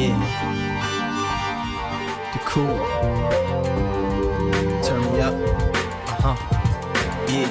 [0.00, 0.16] Yeah.
[2.32, 2.78] The cool.
[4.82, 5.34] Turn me up.
[6.08, 6.36] Uh huh.
[7.28, 7.50] Yeah.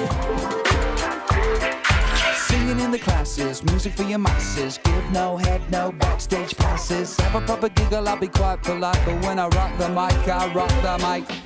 [2.34, 4.80] Singing in the classes, music for your masses.
[4.82, 7.16] Give no head, no backstage passes.
[7.20, 8.98] Have a proper giggle, I'll be quite polite.
[9.04, 11.39] But when I rock the mic, I rock the mic.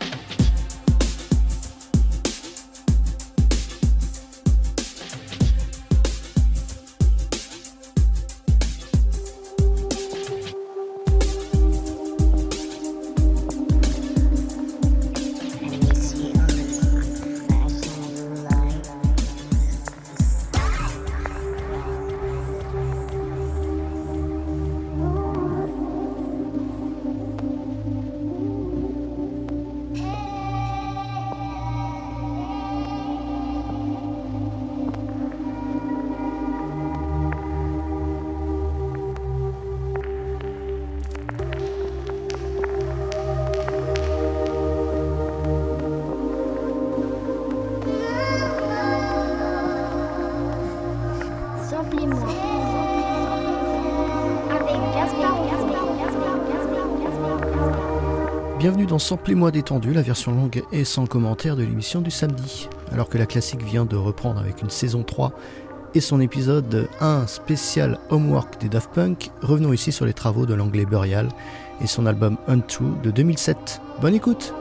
[58.94, 62.68] Dans Samplez-moi détendu, la version longue et sans commentaire de l'émission du samedi.
[62.92, 65.32] Alors que la classique vient de reprendre avec une saison 3
[65.96, 70.54] et son épisode 1 spécial Homework des Daft Punk, revenons ici sur les travaux de
[70.54, 71.28] l'anglais Burial
[71.80, 73.80] et son album Untrue de 2007.
[74.00, 74.54] Bonne écoute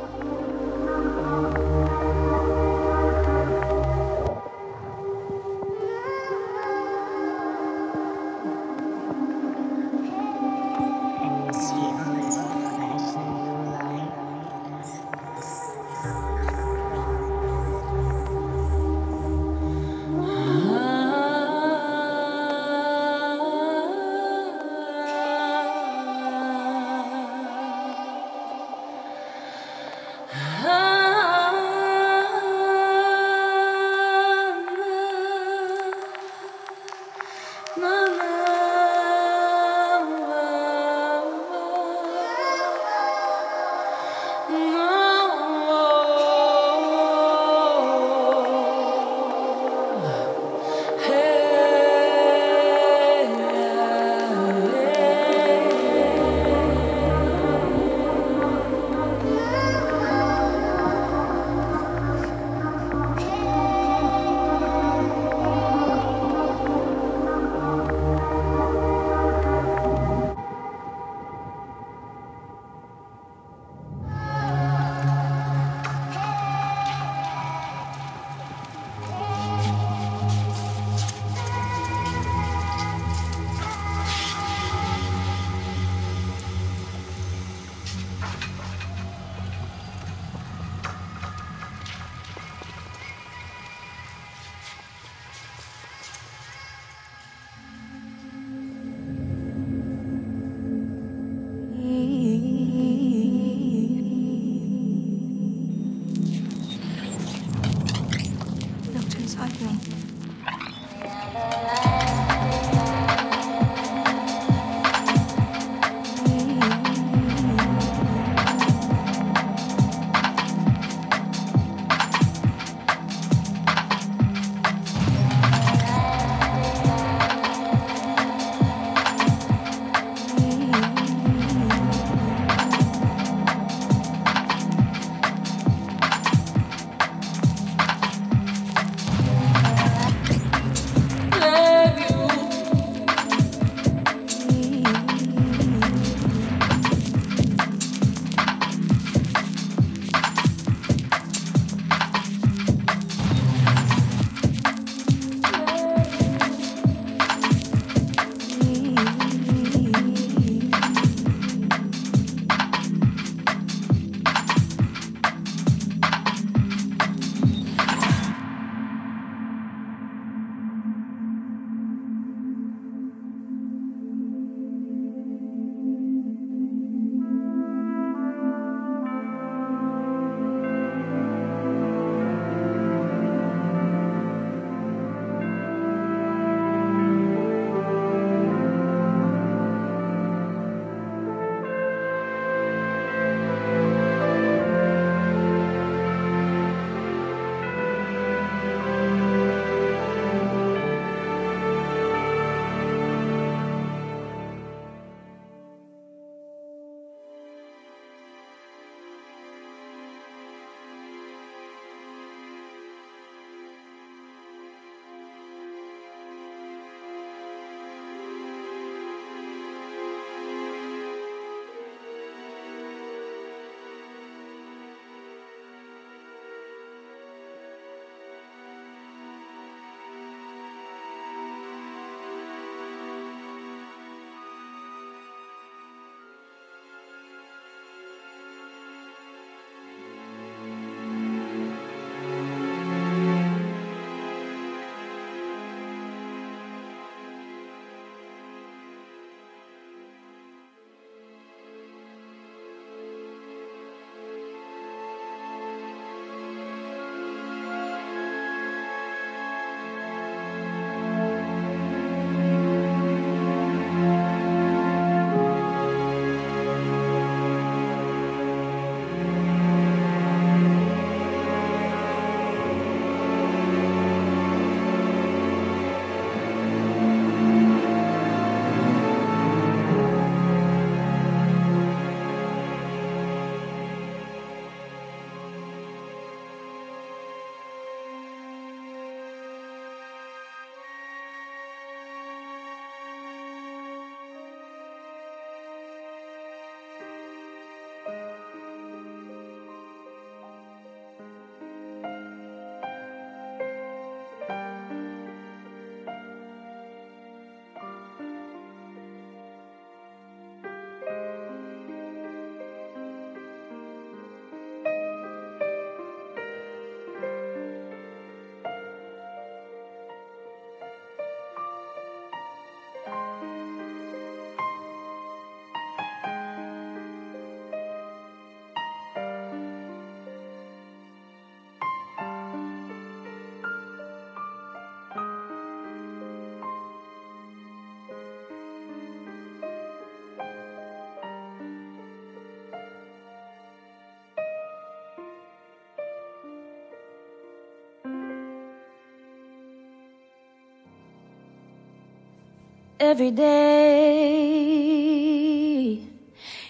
[353.03, 354.23] every day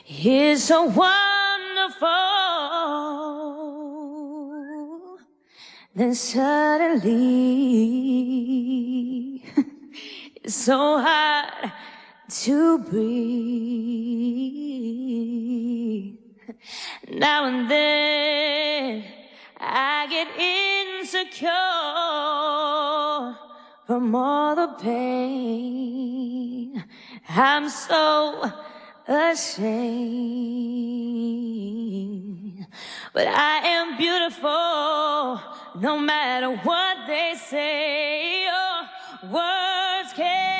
[0.07, 2.09] is so wonderful.
[5.95, 7.13] Then suddenly
[10.43, 11.71] it's so hard
[12.29, 13.53] to breathe.
[17.11, 19.03] Now and then
[19.59, 21.49] I get insecure
[23.85, 26.83] from all the pain.
[27.29, 28.51] I'm so
[29.07, 29.63] ashamed.
[33.13, 35.39] But I am beautiful
[35.81, 38.47] no matter what they say.
[38.49, 38.87] Oh,
[39.31, 40.52] words can't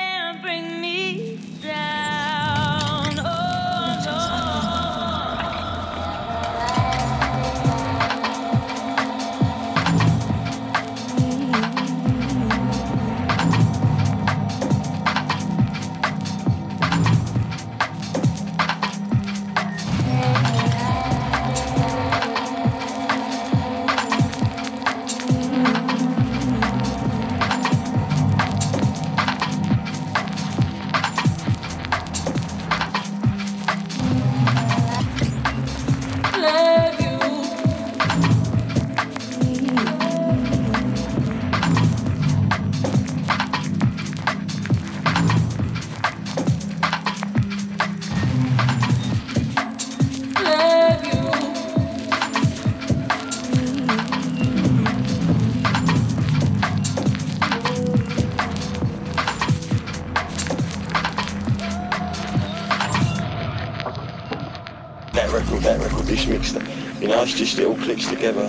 [67.04, 68.48] You know, it's just it all clicks together.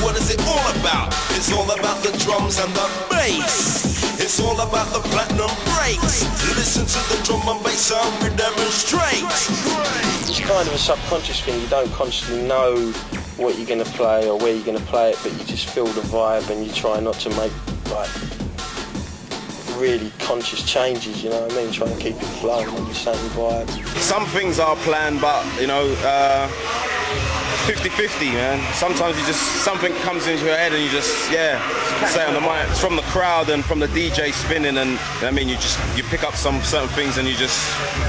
[0.00, 1.12] What is it all about?
[1.36, 4.18] It's all about the drums and the bass.
[4.18, 6.24] It's all about the platinum breaks.
[6.56, 9.28] Listen to the drum and bass sound we demonstrate.
[10.24, 11.60] It's kind of a subconscious thing.
[11.60, 12.90] You don't constantly know
[13.36, 15.68] what you're going to play or where you're going to play it, but you just
[15.68, 17.52] feel the vibe and you try not to make
[17.90, 18.35] like
[19.76, 21.22] really conscious changes.
[21.22, 21.72] You know what I mean?
[21.72, 23.68] Trying to keep it flowing on the same vibe.
[23.98, 26.48] Some things are planned, but you know, uh,
[27.66, 28.74] 50-50, man.
[28.74, 31.58] Sometimes you just something comes into your head and you just yeah,
[32.06, 32.68] say on the mic.
[32.70, 36.04] It's from the crowd and from the DJ spinning, and I mean you just you
[36.04, 37.58] pick up some certain things and you just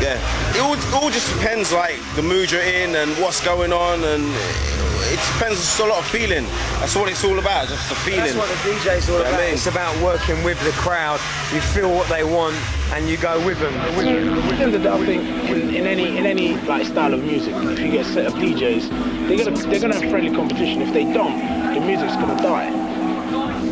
[0.01, 0.21] yeah.
[0.55, 4.03] It all, it all just depends like the mood you're in and what's going on
[4.03, 4.76] and.
[5.13, 6.45] It depends, it's a lot of feeling.
[6.79, 8.21] That's what it's all about, just the feeling.
[8.21, 9.39] That's what the DJ's all You know about.
[9.39, 9.53] I mean?
[9.53, 11.19] It's about working with the crowd.
[11.53, 12.55] You feel what they want
[12.93, 13.73] and you go with them.
[13.73, 17.53] At the end of I think in, in any in any like style of music,
[17.55, 18.89] if you get a set of DJs,
[19.27, 20.81] they're gonna they're gonna have friendly competition.
[20.81, 21.37] If they don't,
[21.73, 22.71] the music's gonna die.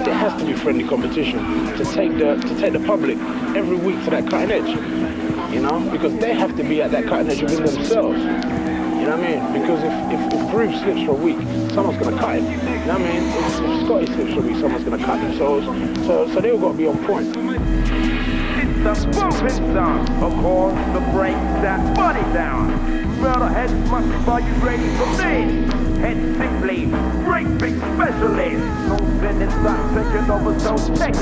[0.04, 1.40] There has to be friendly competition
[1.78, 3.18] to take the to take the public
[3.56, 5.54] every week to that cutting edge.
[5.54, 8.65] You know, because they have to be at that cutting edge within themselves.
[9.06, 9.62] You know what I mean?
[9.62, 11.38] Because if, if, if Groove slips for a week,
[11.76, 12.46] someone's going to cut him.
[12.46, 13.22] You know what I mean?
[13.22, 15.38] If, if Scotty slips for a week, someone's going to cut him.
[15.38, 15.62] So,
[16.08, 17.28] so, so they've got to be on point.
[17.28, 22.72] It's the bumping sound, of course, the break that body down.
[23.22, 24.08] Murder heads must
[24.64, 25.54] ready for this?
[26.00, 26.88] Head simply,
[27.60, 28.66] big specialist.
[28.90, 31.14] No spinning stop, taking over, so check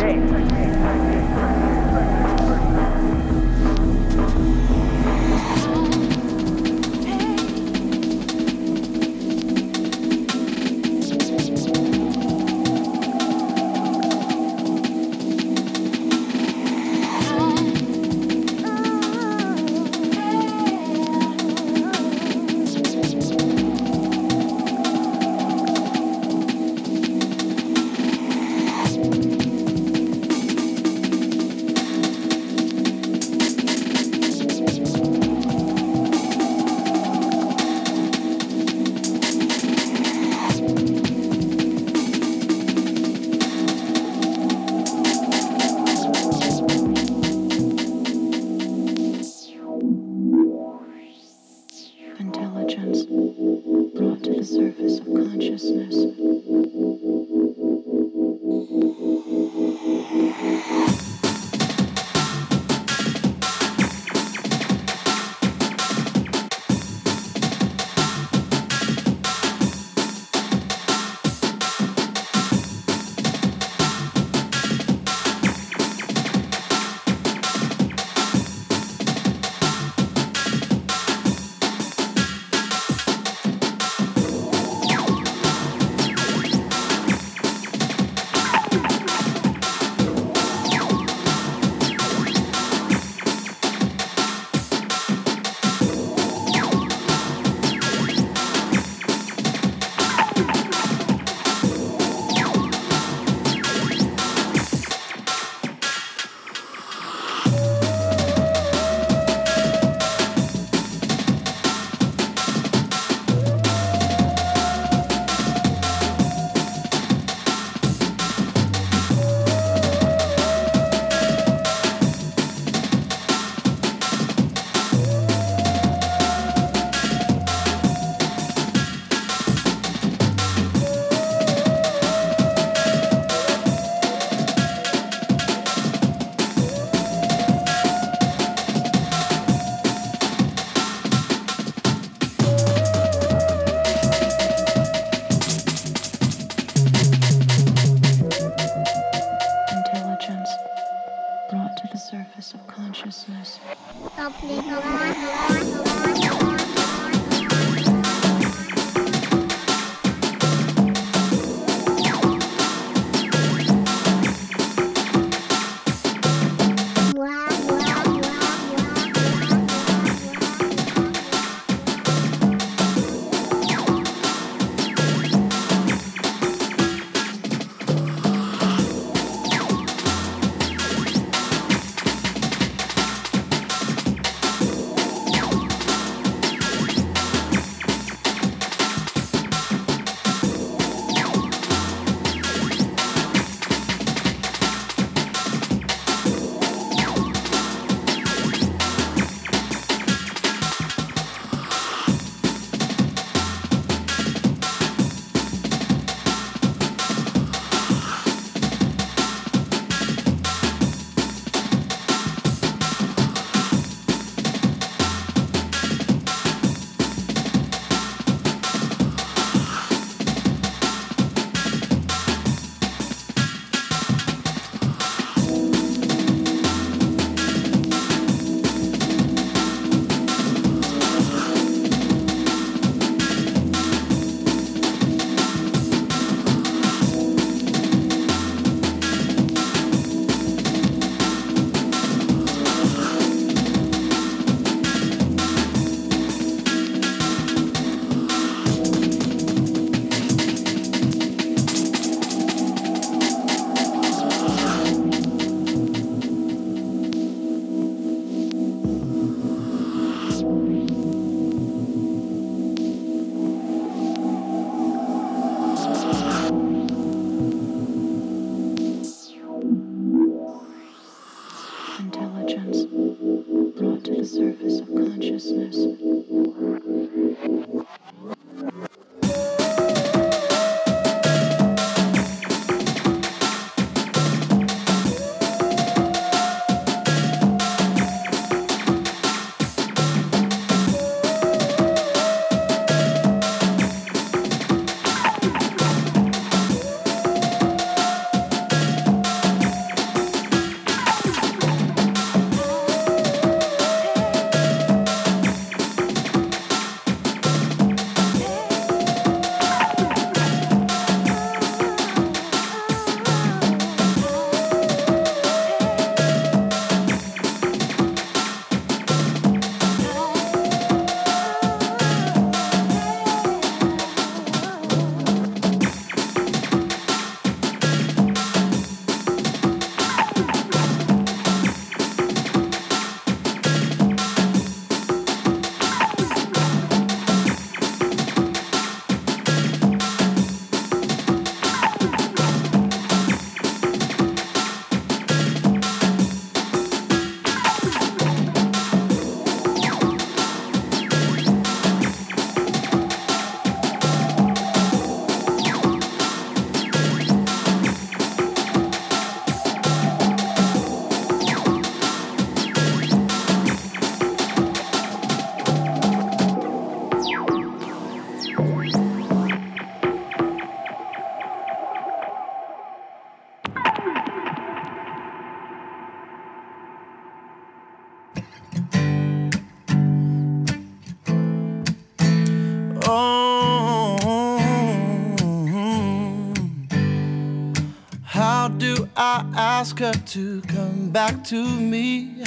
[389.84, 392.42] ask her to come back to me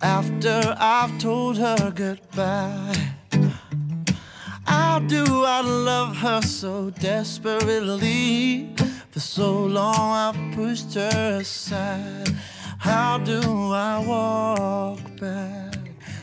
[0.00, 2.96] after I've told her goodbye?
[4.64, 8.74] How do I love her so desperately?
[9.10, 12.30] For so long I've pushed her aside.
[12.78, 13.42] How do
[13.74, 15.76] I walk back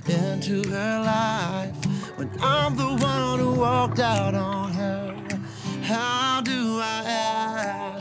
[0.07, 1.85] into her life
[2.17, 5.15] when I'm the one who walked out on her?
[5.83, 7.96] How do I ask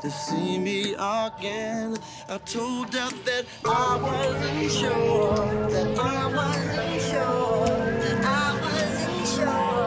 [0.00, 1.96] to see me again?
[2.28, 9.79] I told her that I wasn't sure, that I wasn't sure, that I wasn't sure,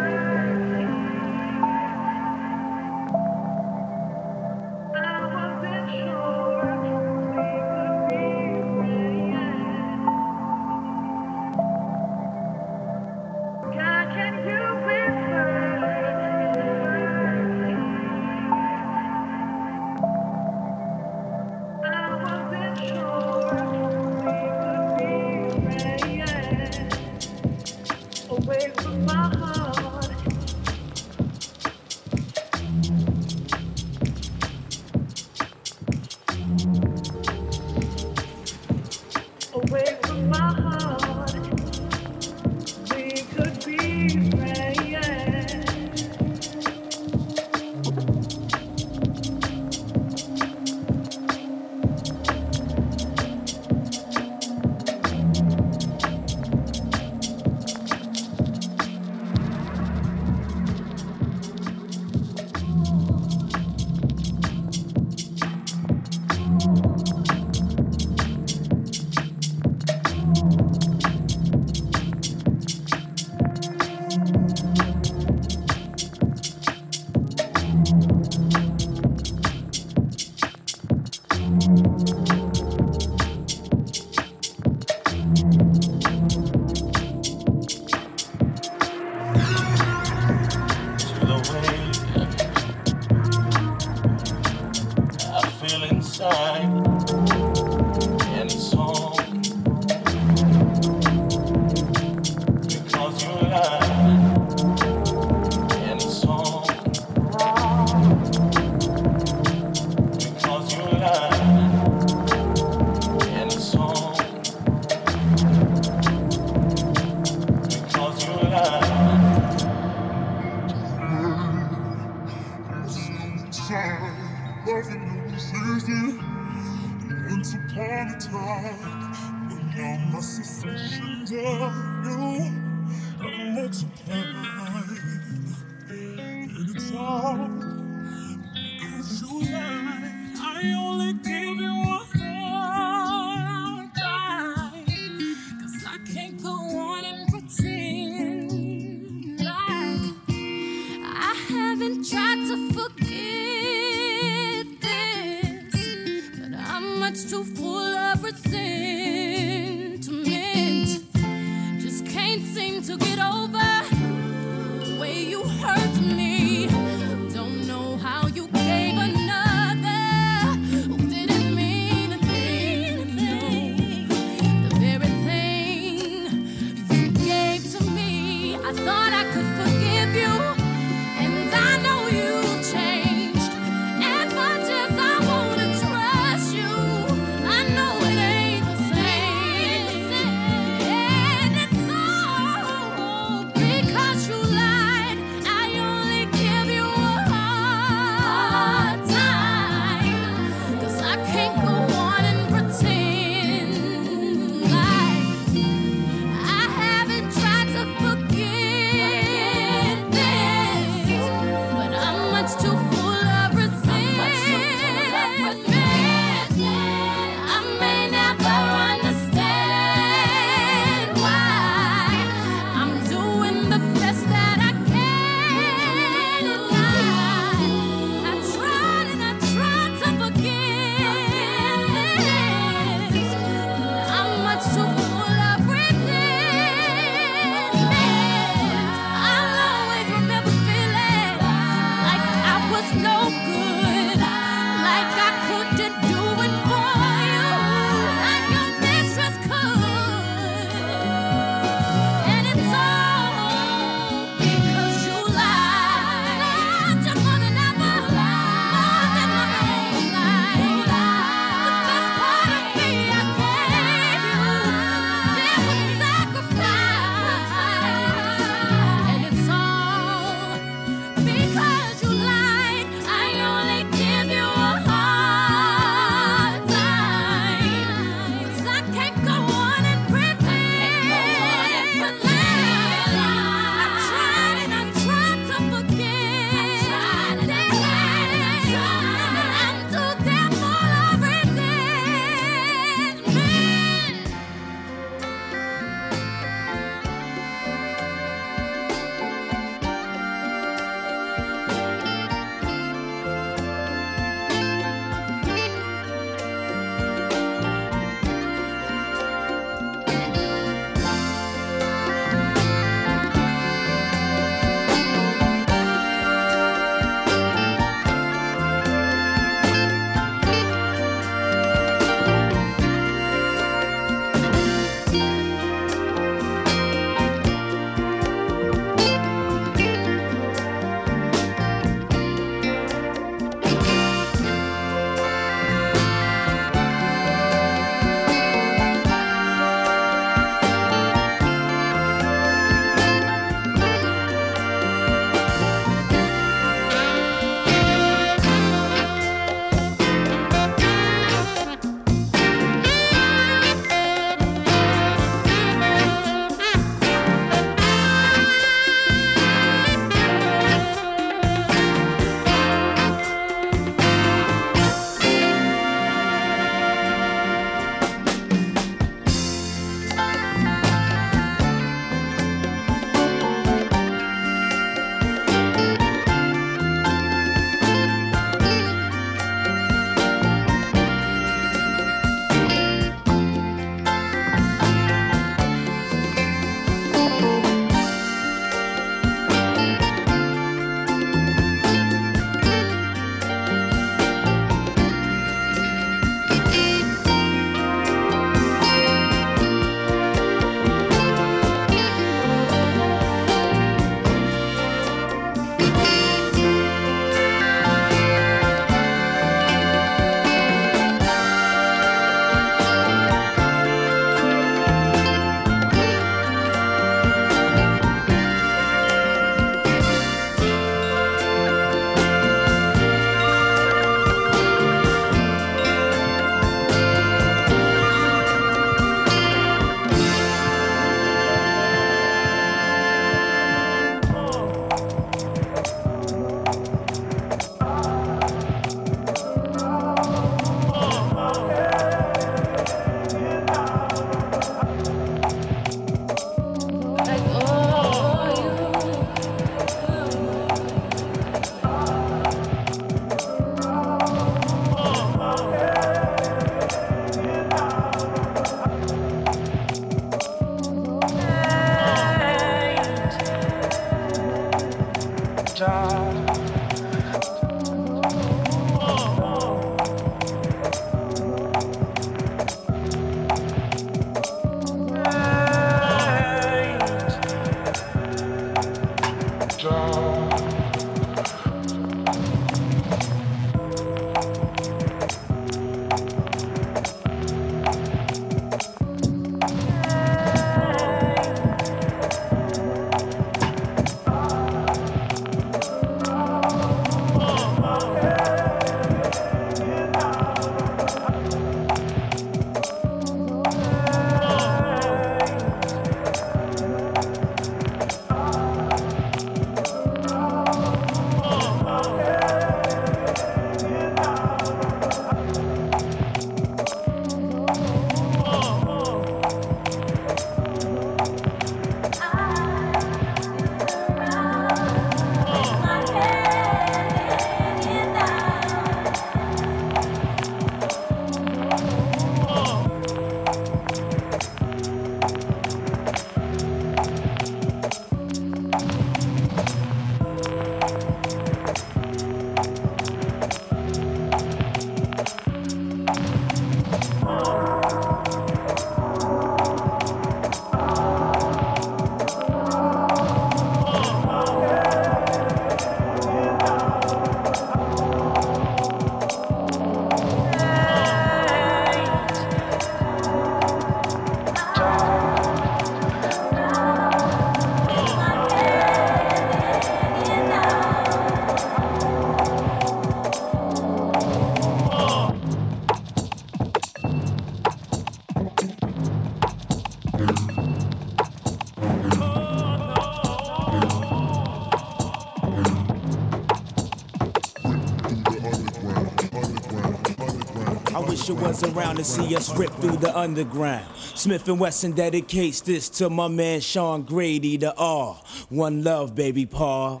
[591.50, 593.84] was around to see us rip through the underground.
[593.96, 598.14] Smif-N-Wessun dedicates this to my man Sean Grady, the R.
[598.50, 600.00] One love, baby Paul.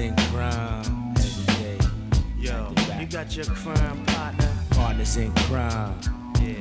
[0.00, 1.14] In crime.
[1.16, 1.78] Every day.
[2.38, 4.50] Yo, you got your crime partner.
[4.70, 5.94] Partners in crime.
[6.40, 6.54] Yeah,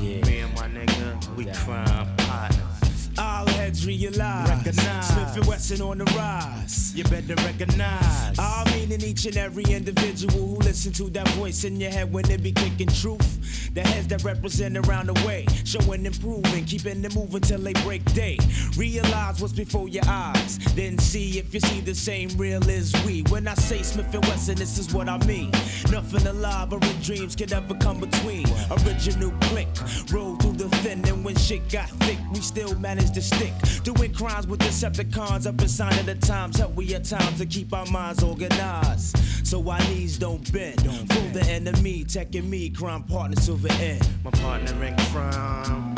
[0.00, 0.26] Yeah.
[0.26, 3.08] me and my nigga, we crime partners.
[3.32, 4.48] All heads realize.
[4.48, 5.10] Recognize.
[5.10, 6.94] Smif-N-Wessun on the rise.
[6.94, 8.38] You better recognize.
[8.38, 12.24] All meaning each and every individual who listen to that voice in your head when
[12.26, 13.72] they be kicking truth.
[13.72, 18.04] The heads that represent around the way, showing improving, keeping it moving till they break
[18.12, 18.36] day.
[18.76, 23.22] Realize what's before your eyes, then see if you see the same real as we.
[23.30, 25.50] When I say Smif-N-Wessun, this is what I mean.
[25.90, 28.46] Nothing alive or in dreams can ever come between.
[28.84, 29.68] Original click,
[30.12, 33.52] roll through the thin, and when shit got thick, we still managed to stick.
[33.84, 36.58] Doing crimes with Decepticons up inside of the times.
[36.58, 39.16] Help we at times to keep our minds organized.
[39.46, 40.82] So our knees don't bend.
[40.84, 44.08] Don't Fool the enemy, taking me, crime partners to the end.
[44.24, 45.94] My partner in crime.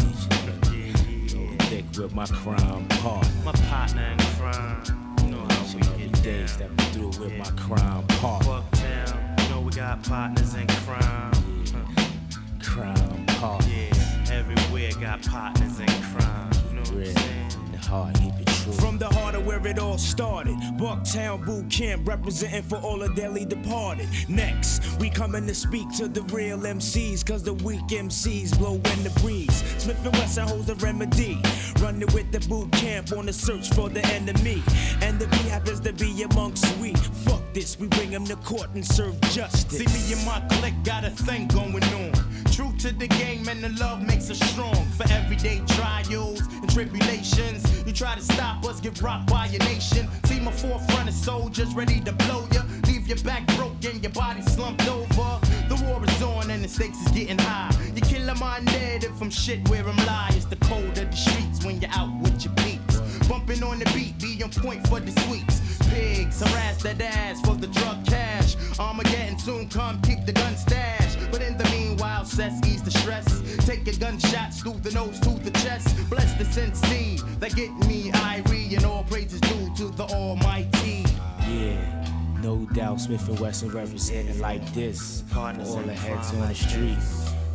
[1.68, 3.30] Thick with my crime partner.
[3.44, 4.82] My partner in crime.
[5.24, 6.48] You know how we Every get day down.
[6.48, 8.62] step through with my crime partner.
[8.62, 11.32] Fuck Bucktown, you know we got partners in crime.
[12.62, 13.68] Crime partner.
[13.72, 16.33] Yeah, everywhere got partners in crime.
[16.94, 17.12] Real
[17.88, 18.16] heart.
[18.80, 20.56] From the heart of where it all started.
[20.78, 24.08] Bucktown Boot Camp representing for all the dearly departed.
[24.28, 29.02] Next, we coming to speak to the real MCs, cause the weak MCs blow in
[29.02, 29.62] the breeze.
[29.78, 31.40] Smif-N-Wessun holds the remedy.
[31.80, 34.62] Running with the boot camp on the search for the enemy.
[35.02, 38.70] And the he happens to be amongst we, fuck this, we bring him to court
[38.74, 39.78] and serve justice.
[39.78, 42.13] See me and my clique got a thing going on.
[42.84, 44.84] To the game and the love makes us strong.
[44.98, 50.06] For everyday trials and tribulations, you try to stop us, get rocked by your nation.
[50.26, 52.60] See my forefront of soldiers ready to blow ya.
[52.86, 55.40] Leave your back broken, your body slumped over.
[55.70, 57.74] The war is on and the stakes is getting high.
[57.94, 60.32] You kill a mind dead if I'm shit where I'm lie.
[60.32, 63.00] It's the cold of the streets when you're out with your peeps.
[63.26, 65.62] Bumping on the beat, be on point for the sweeps.
[65.90, 68.56] Pigs harass that ass for the drug cash.
[68.78, 71.16] Armageddon soon come, keep the gun stash.
[71.30, 73.26] But in the meanwhile, cess ease the stress.
[73.66, 75.96] Take your gunshots through the nose to the chest.
[76.08, 81.04] Bless the sensei that get me irie, and all praises due to the Almighty.
[81.48, 85.22] Yeah, no doubt Smif-N-Wessun representing like this.
[85.30, 86.98] Partners all the heads on the street,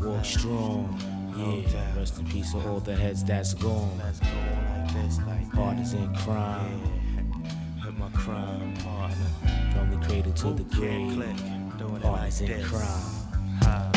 [0.02, 1.00] walk strong.
[1.38, 3.98] Yeah, rest in peace to all the heads that's gone.
[3.98, 6.99] Let's go like this, like Partners in crime, With
[8.14, 9.16] my crime partner.
[9.74, 11.36] from the cradle to the Boot camp grave.
[11.36, 12.68] click, doing it like in this.
[12.68, 12.84] crime.
[13.64, 13.92] Ha.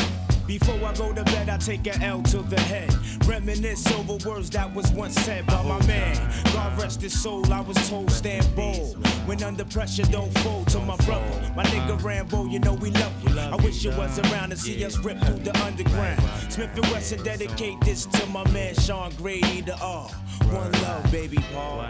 [0.45, 2.93] Before I go to bed, I take a L to the head.
[3.25, 6.15] Reminisce over words that was once said by my man.
[6.51, 8.97] God rest his soul, I was told stand bold.
[9.25, 11.53] When under pressure, don't fold to my brother.
[11.55, 13.39] My nigga Rambo, you know we love you.
[13.39, 16.19] I wish you was around to see us rip through the underground.
[16.49, 20.09] Smif-N-Wessun dedicate this to my man Sean Grady, the R.
[20.51, 21.85] One love, baby Paul.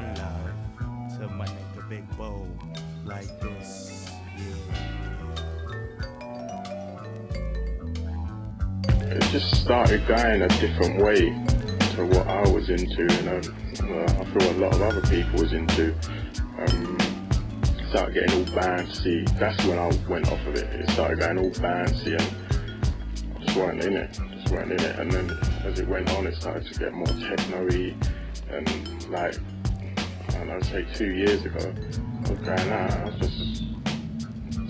[3.13, 4.09] Like this.
[9.05, 11.19] it just started going a different way
[11.93, 13.41] to what I was into, you know.
[13.83, 15.93] Uh, I feel a lot of other people was into.
[16.57, 16.97] Um,
[17.89, 19.29] started getting all bouncy.
[19.37, 20.65] That's when I went off of it.
[20.73, 24.19] It started going all bouncy and I just weren't in it.
[24.31, 24.97] Just weren't in it.
[24.97, 25.29] And then
[25.63, 27.95] as it went on, it started to get more techno-y
[28.49, 29.35] and like,
[30.33, 31.73] I don't know, say two years ago,
[32.25, 32.91] I was going out.
[32.91, 33.63] I was just,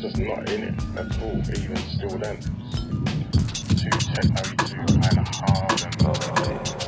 [0.02, 2.38] just not in it at all, even still then.
[3.78, 6.83] too techno, too kind of hard, and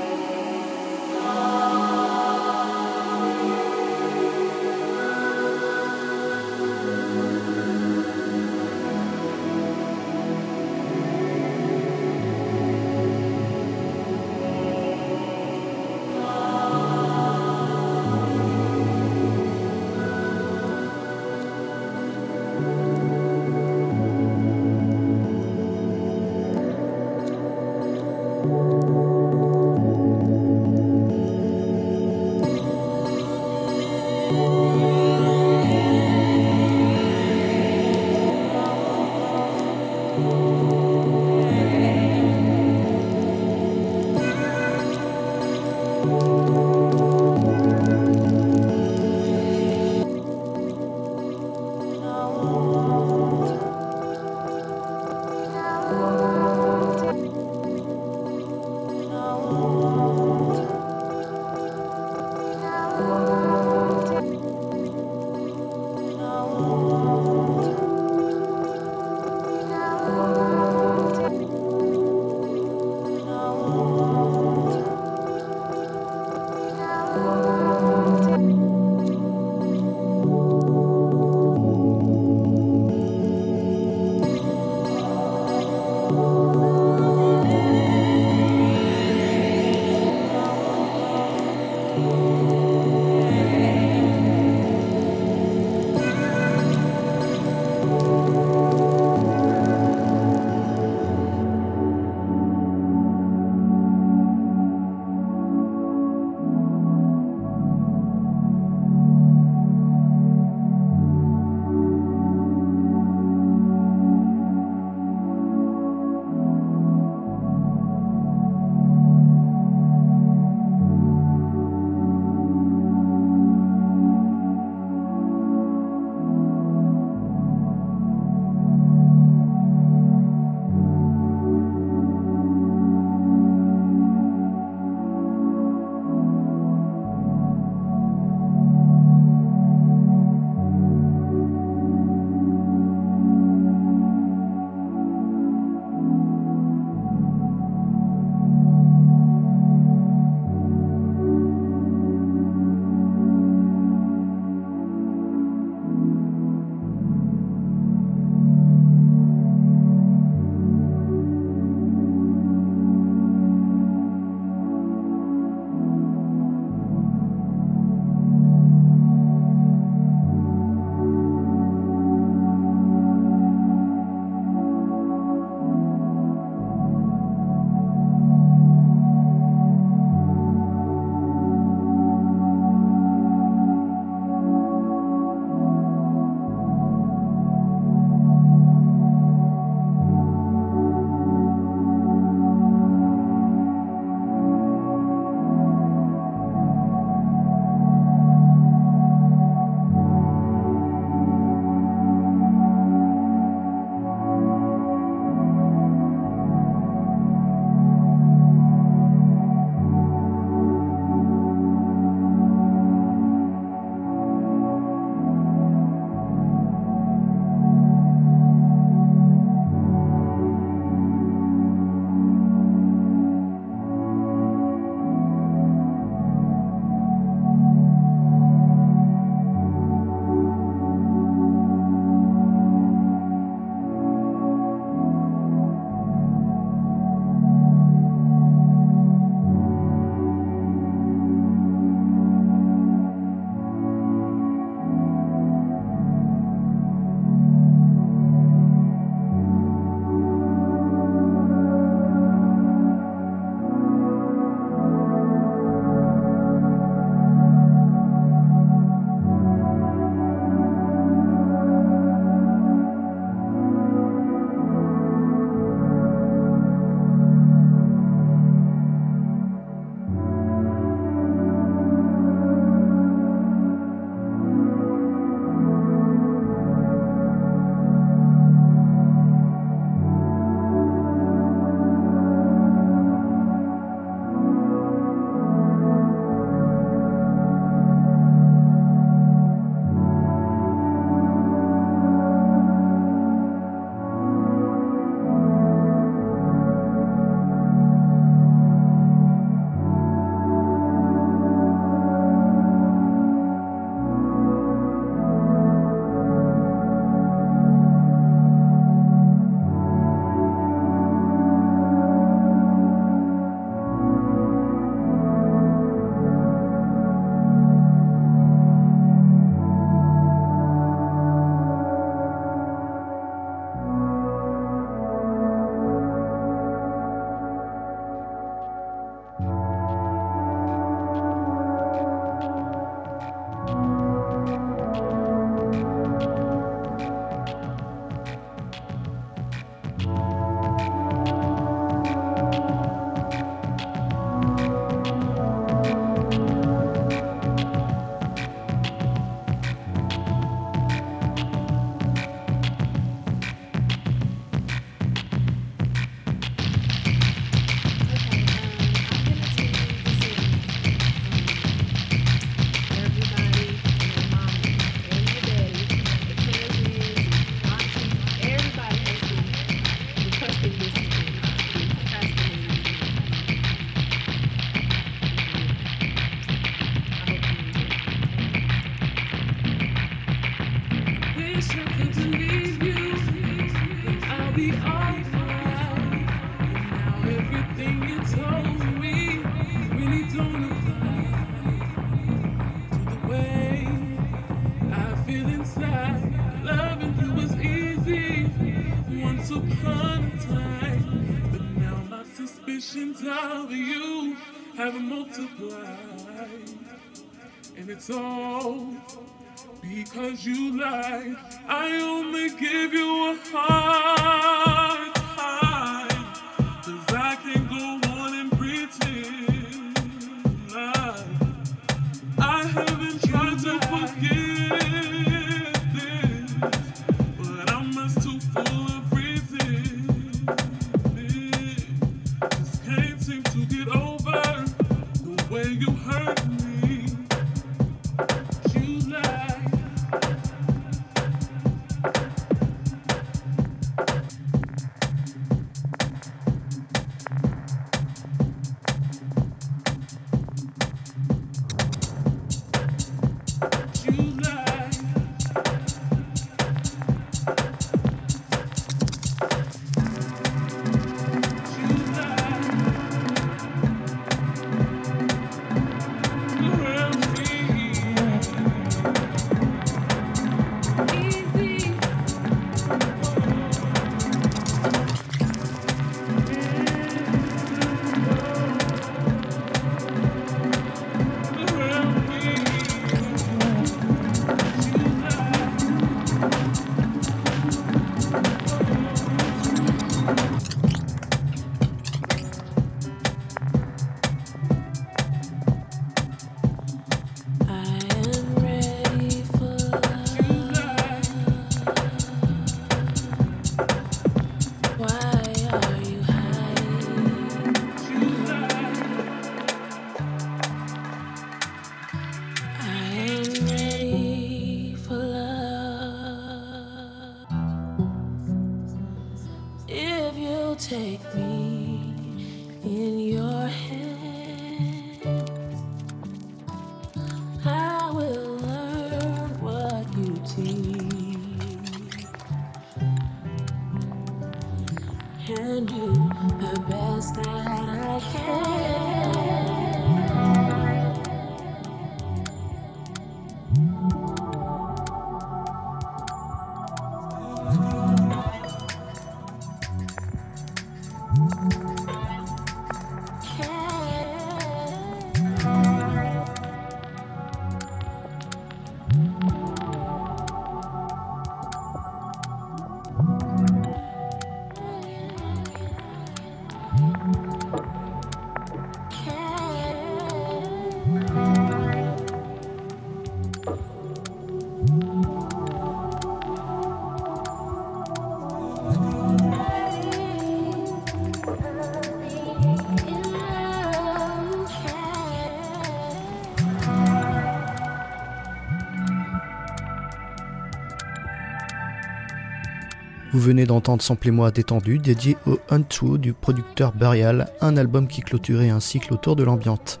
[593.32, 598.68] Vous venez d'entendre Samplez-moi détendu, dédié au Untrue du producteur Burial, un album qui clôturait
[598.68, 600.00] un cycle autour de l'ambiante.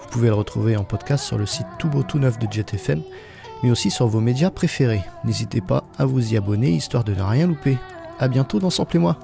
[0.00, 3.02] Vous pouvez le retrouver en podcast sur le site tout beau tout neuf de JetFM,
[3.64, 5.02] mais aussi sur vos médias préférés.
[5.24, 7.76] N'hésitez pas à vous y abonner histoire de ne rien louper.
[8.20, 9.18] A bientôt dans Samplez-moi